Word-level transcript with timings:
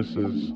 This 0.00 0.16
is, 0.16 0.50
I 0.52 0.54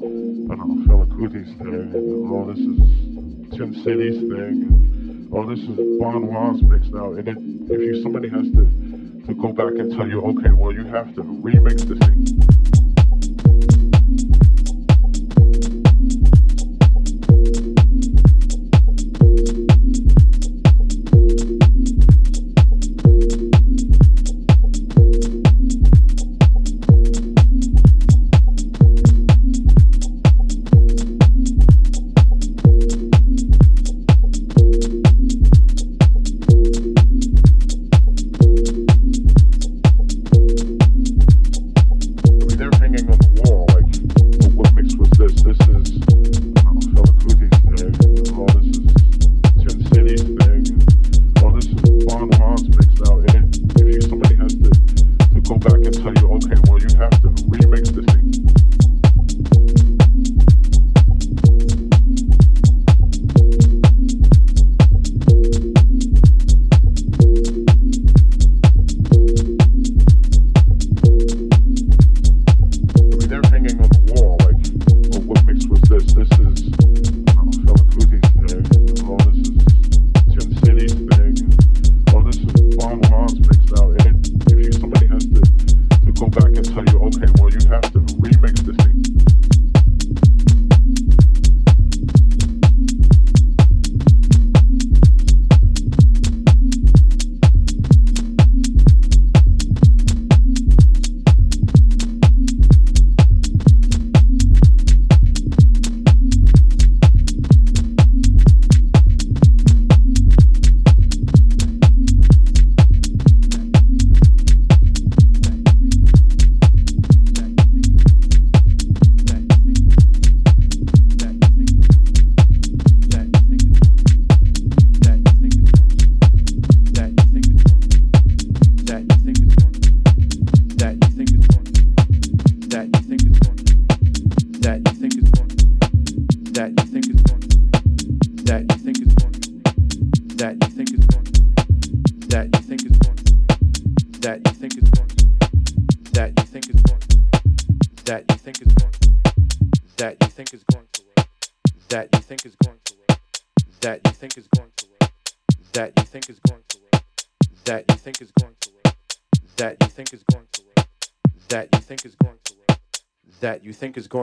don't 0.56 0.86
know, 0.86 0.86
Fela 0.86 1.06
Kuti's 1.06 1.52
thing, 1.58 1.74
and 1.74 1.94
oh, 2.32 2.50
this 2.50 2.58
is 2.60 3.58
Tim 3.58 3.74
City's 3.84 4.18
thing, 4.20 4.40
and 4.40 5.28
oh, 5.34 5.44
this 5.44 5.58
is 5.58 6.00
Bon 6.00 6.22
Juan's 6.26 6.62
mix 6.62 6.88
now. 6.88 7.12
And 7.12 7.28
if 7.28 7.36
you 7.68 8.02
somebody 8.02 8.30
has 8.30 8.46
to 8.52 8.64
to 9.26 9.34
go 9.34 9.52
back 9.52 9.74
and 9.78 9.92
tell 9.92 10.08
you, 10.08 10.22
okay, 10.22 10.50
well, 10.50 10.72
you 10.72 10.84
have 10.84 11.14
to 11.16 11.22
remix 11.22 11.82
this 11.84 11.98
thing. 11.98 13.23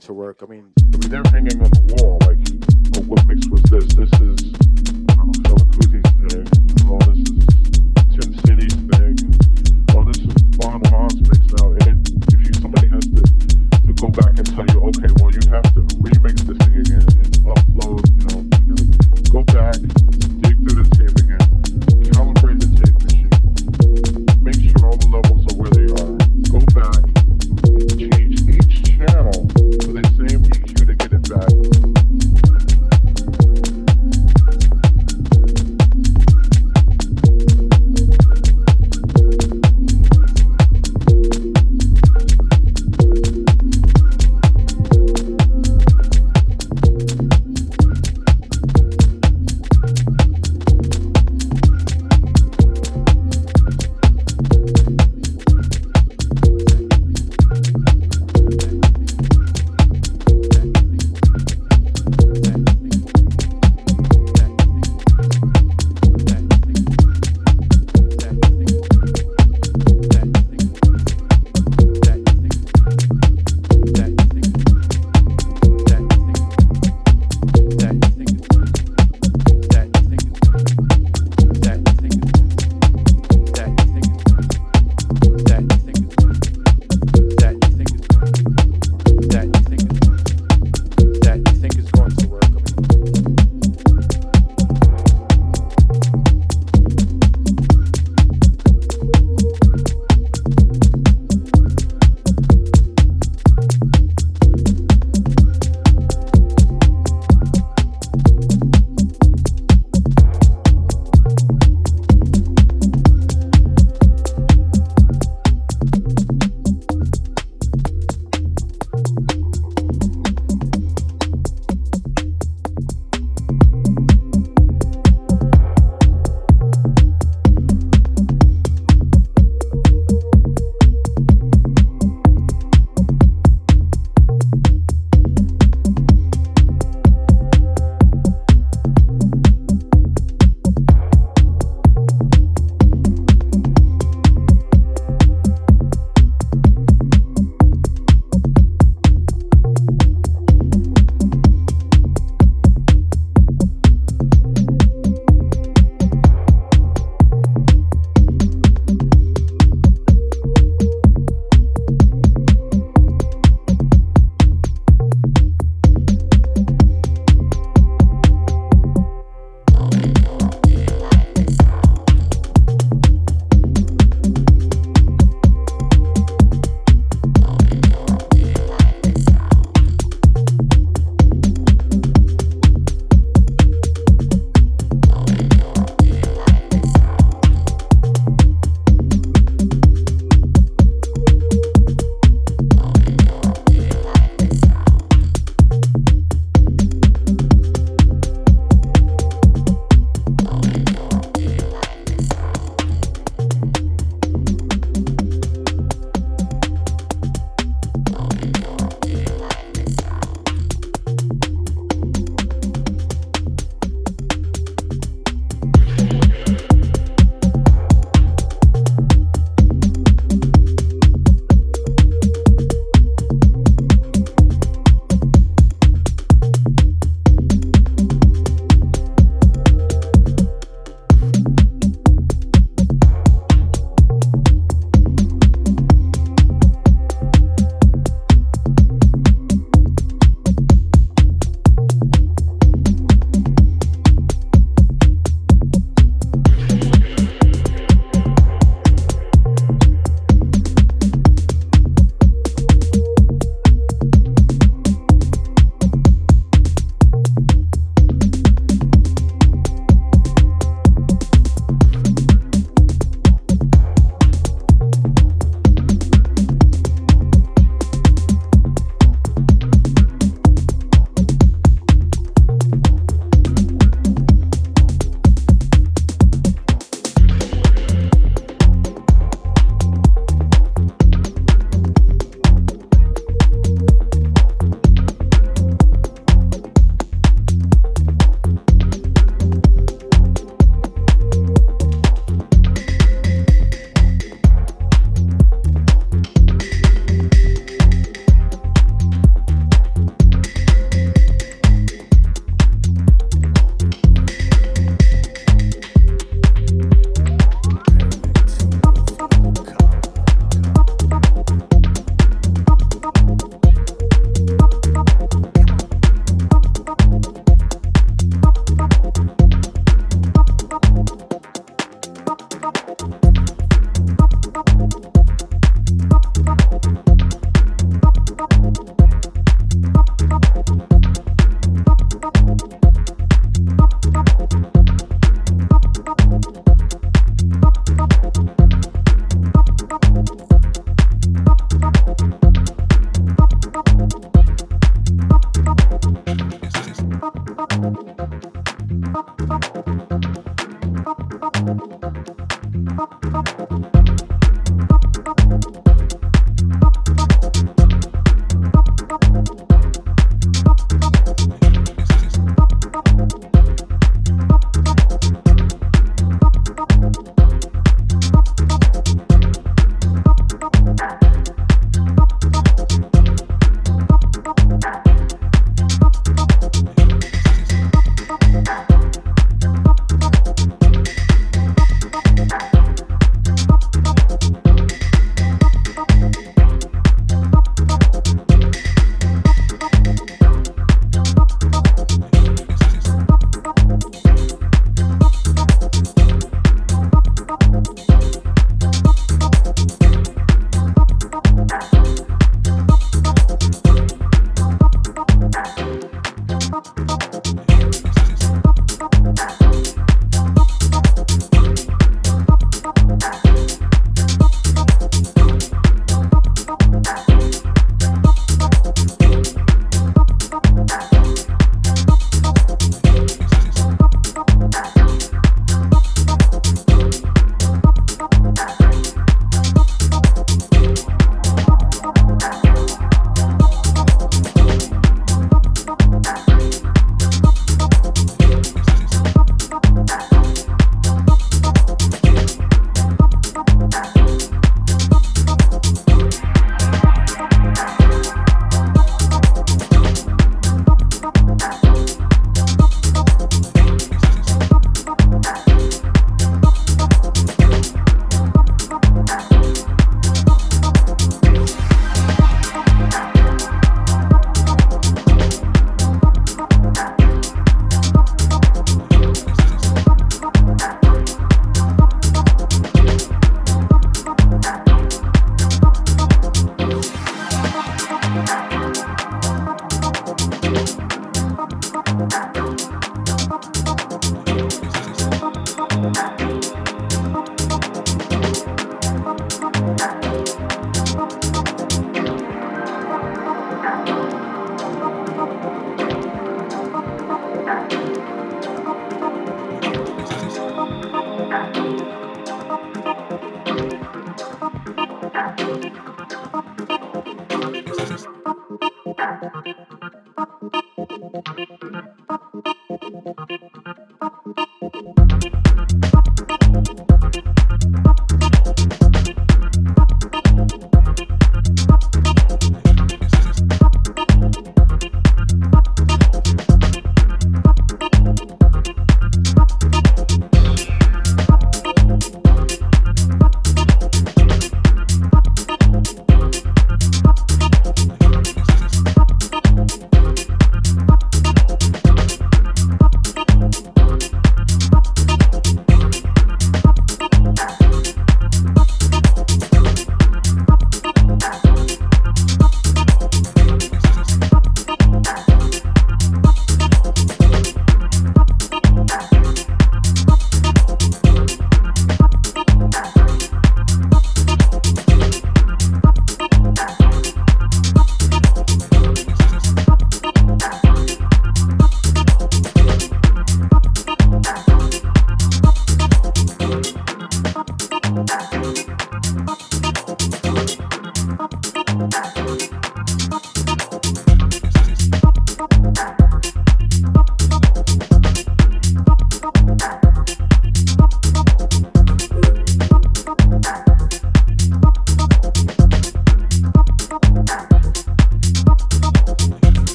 To 0.00 0.12
work. 0.12 0.40
I 0.42 0.46
mean, 0.46 0.72
they're 1.08 1.22
hanging 1.30 1.62
on 1.62 1.70
the 1.70 1.96
wall. 2.02 2.21